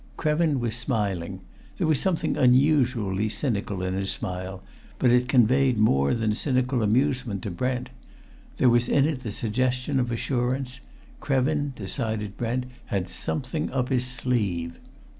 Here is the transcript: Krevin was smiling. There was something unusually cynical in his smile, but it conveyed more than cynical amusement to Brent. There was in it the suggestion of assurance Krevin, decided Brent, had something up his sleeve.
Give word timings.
Krevin 0.17 0.59
was 0.59 0.75
smiling. 0.75 1.41
There 1.77 1.85
was 1.85 1.99
something 2.01 2.35
unusually 2.35 3.29
cynical 3.29 3.83
in 3.83 3.93
his 3.93 4.09
smile, 4.09 4.63
but 4.97 5.11
it 5.11 5.27
conveyed 5.27 5.77
more 5.77 6.15
than 6.15 6.33
cynical 6.33 6.81
amusement 6.81 7.43
to 7.43 7.51
Brent. 7.51 7.91
There 8.57 8.67
was 8.71 8.89
in 8.89 9.05
it 9.05 9.21
the 9.21 9.31
suggestion 9.31 9.99
of 9.99 10.09
assurance 10.11 10.79
Krevin, 11.19 11.73
decided 11.75 12.35
Brent, 12.35 12.65
had 12.87 13.09
something 13.09 13.71
up 13.71 13.89
his 13.89 14.07
sleeve. 14.07 14.79